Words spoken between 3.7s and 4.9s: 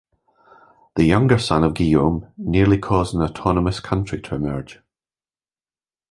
county to emerge.